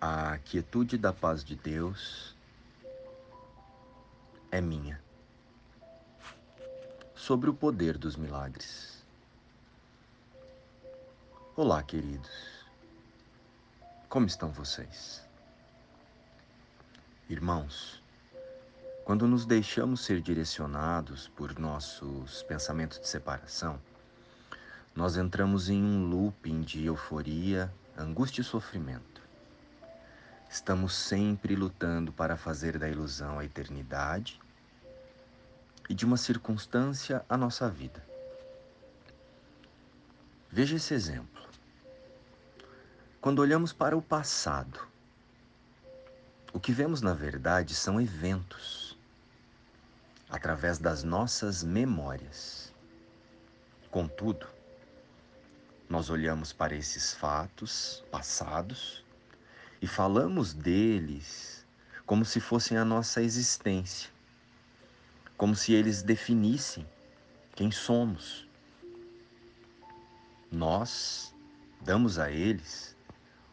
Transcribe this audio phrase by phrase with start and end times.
[0.00, 2.36] A quietude da paz de Deus
[4.48, 5.02] é minha.
[7.16, 9.04] Sobre o poder dos milagres.
[11.56, 12.30] Olá, queridos.
[14.08, 15.26] Como estão vocês?
[17.28, 18.00] Irmãos,
[19.04, 23.80] quando nos deixamos ser direcionados por nossos pensamentos de separação,
[24.94, 29.27] nós entramos em um looping de euforia, angústia e sofrimento.
[30.48, 34.40] Estamos sempre lutando para fazer da ilusão a eternidade
[35.90, 38.02] e de uma circunstância a nossa vida.
[40.50, 41.46] Veja esse exemplo.
[43.20, 44.88] Quando olhamos para o passado,
[46.52, 48.98] o que vemos na verdade são eventos
[50.30, 52.72] através das nossas memórias.
[53.90, 54.46] Contudo,
[55.88, 59.04] nós olhamos para esses fatos passados
[59.80, 61.64] e falamos deles
[62.04, 64.10] como se fossem a nossa existência,
[65.36, 66.86] como se eles definissem
[67.54, 68.48] quem somos.
[70.50, 71.34] Nós
[71.82, 72.96] damos a eles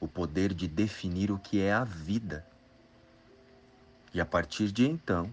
[0.00, 2.46] o poder de definir o que é a vida.
[4.12, 5.30] E a partir de então,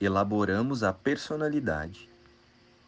[0.00, 2.08] elaboramos a personalidade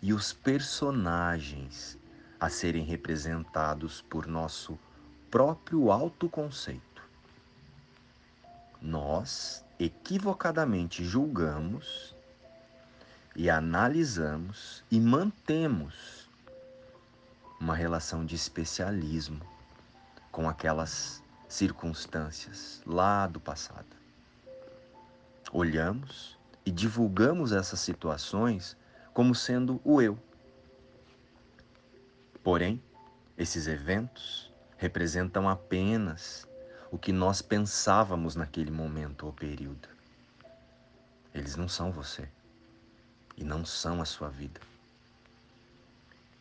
[0.03, 1.97] e os personagens
[2.39, 4.79] a serem representados por nosso
[5.31, 6.90] próprio autoconceito
[8.81, 12.15] nós equivocadamente julgamos
[13.37, 16.29] e analisamos e mantemos
[17.61, 19.41] uma relação de especialismo
[20.33, 23.97] com aquelas circunstâncias lá do passado.
[25.53, 28.77] Olhamos e divulgamos essas situações
[29.13, 30.19] como sendo o eu.
[32.43, 32.83] Porém,
[33.37, 36.49] esses eventos representam apenas
[36.91, 39.89] o que nós pensávamos naquele momento ou período.
[41.33, 42.29] Eles não são você
[43.37, 44.61] e não são a sua vida.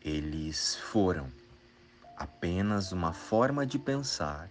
[0.02, 1.30] Eles foram
[2.16, 4.50] apenas uma forma de pensar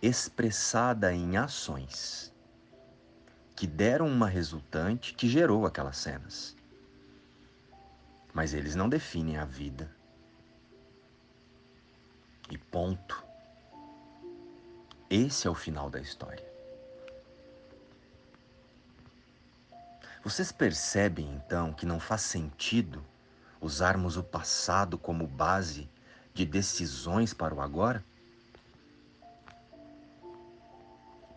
[0.00, 2.32] expressada em ações
[3.56, 6.56] que deram uma resultante que gerou aquelas cenas.
[8.32, 9.90] Mas eles não definem a vida.
[12.48, 13.27] E ponto.
[15.10, 16.44] Esse é o final da história.
[20.22, 23.02] Vocês percebem então que não faz sentido
[23.58, 25.88] usarmos o passado como base
[26.34, 28.04] de decisões para o agora?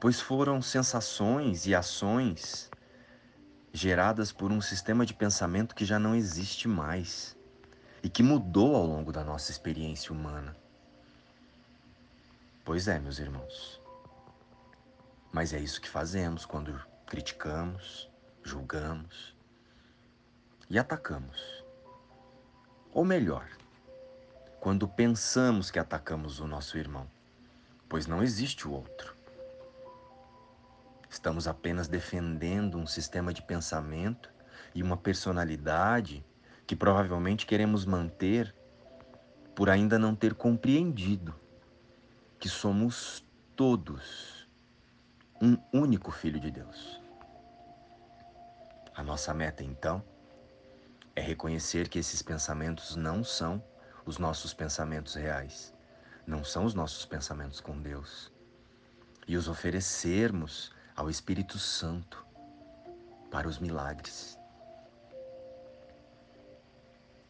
[0.01, 2.69] Pois foram sensações e ações
[3.71, 7.37] geradas por um sistema de pensamento que já não existe mais
[8.03, 10.57] e que mudou ao longo da nossa experiência humana.
[12.71, 13.81] Pois é, meus irmãos.
[15.29, 18.09] Mas é isso que fazemos quando criticamos,
[18.41, 19.35] julgamos
[20.69, 21.65] e atacamos.
[22.93, 23.45] Ou melhor,
[24.61, 27.11] quando pensamos que atacamos o nosso irmão,
[27.89, 29.13] pois não existe o outro.
[31.09, 34.31] Estamos apenas defendendo um sistema de pensamento
[34.73, 36.25] e uma personalidade
[36.65, 38.55] que provavelmente queremos manter
[39.53, 41.40] por ainda não ter compreendido
[42.41, 43.23] que somos
[43.55, 44.49] todos
[45.39, 46.99] um único Filho de Deus.
[48.95, 50.03] A nossa meta, então,
[51.15, 53.63] é reconhecer que esses pensamentos não são
[54.07, 55.71] os nossos pensamentos reais,
[56.25, 58.31] não são os nossos pensamentos com Deus,
[59.27, 62.25] e os oferecermos ao Espírito Santo
[63.29, 64.35] para os milagres.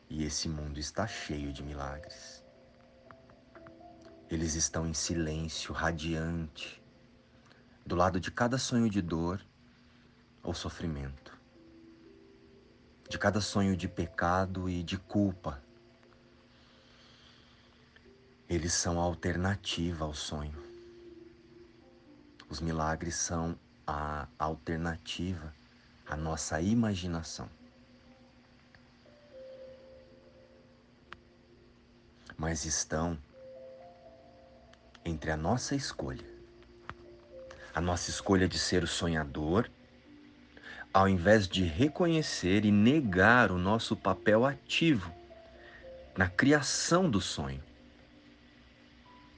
[0.10, 2.41] E esse mundo está cheio de milagres.
[4.32, 6.82] Eles estão em silêncio, radiante,
[7.86, 9.46] do lado de cada sonho de dor
[10.42, 11.38] ou sofrimento,
[13.10, 15.62] de cada sonho de pecado e de culpa.
[18.48, 20.64] Eles são a alternativa ao sonho.
[22.48, 25.54] Os milagres são a alternativa
[26.08, 27.50] à nossa imaginação.
[32.38, 33.20] Mas estão
[35.06, 36.26] entre a nossa escolha,
[37.74, 39.70] a nossa escolha de ser o sonhador,
[40.94, 45.14] ao invés de reconhecer e negar o nosso papel ativo
[46.18, 47.64] na criação do sonho,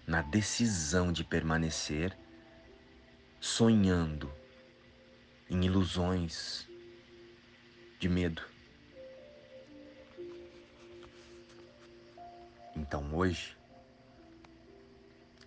[0.06, 2.18] na decisão de permanecer
[3.40, 4.32] sonhando
[5.50, 6.68] em ilusões
[8.00, 8.42] de medo.
[12.76, 13.56] Então hoje,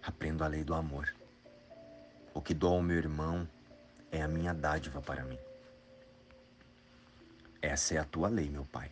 [0.06, 1.12] aprendo a lei do amor.
[2.32, 3.48] O que dou ao meu irmão
[4.12, 5.38] é a minha dádiva para mim.
[7.60, 8.90] Essa é a tua lei, meu Pai,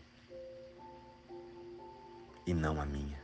[2.45, 3.23] e não a minha.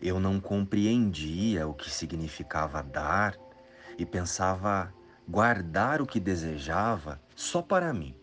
[0.00, 3.38] Eu não compreendia o que significava dar
[3.96, 4.92] e pensava
[5.26, 8.14] guardar o que desejava só para mim.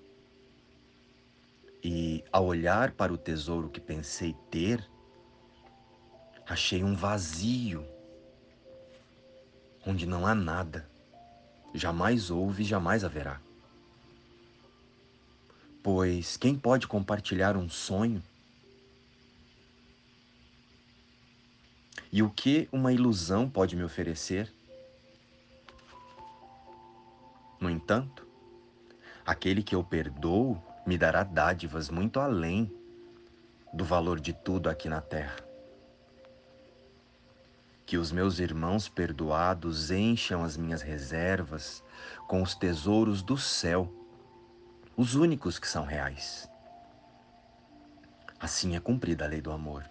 [1.82, 4.88] E ao olhar para o tesouro que pensei ter,
[6.50, 7.86] achei um vazio
[9.86, 10.90] onde não há nada,
[11.76, 13.40] jamais houve e jamais haverá.
[15.84, 18.22] Pois quem pode compartilhar um sonho?
[22.12, 24.52] E o que uma ilusão pode me oferecer?
[27.60, 28.28] No entanto,
[29.24, 32.74] aquele que eu perdoo me dará dádivas muito além
[33.72, 35.49] do valor de tudo aqui na terra.
[37.90, 41.84] Que os meus irmãos perdoados encham as minhas reservas
[42.28, 43.92] com os tesouros do céu,
[44.96, 46.48] os únicos que são reais.
[48.40, 49.90] Assim é cumprida a lei do amor.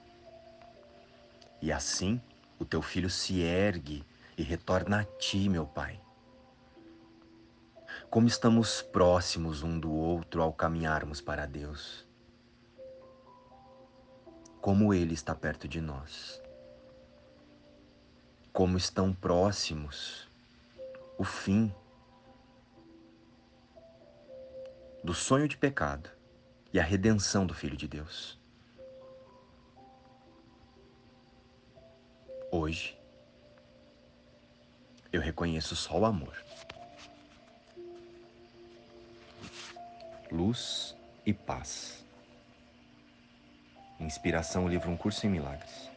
[1.61, 2.23] E assim
[2.56, 4.06] o teu filho se ergue
[4.37, 6.00] e retorna a ti, meu Pai
[8.09, 12.06] como estamos próximos um do outro ao caminharmos para Deus.
[14.62, 16.41] Como Ele está perto de nós.
[18.53, 20.29] Como estão próximos
[21.17, 21.73] o fim
[25.03, 26.11] do sonho de pecado
[26.73, 28.39] e a redenção do Filho de Deus.
[32.50, 32.99] Hoje,
[35.12, 36.37] eu reconheço só o amor.
[40.31, 42.05] Luz e Paz.
[43.99, 45.91] Inspiração, o livro Um Curso em Milagres.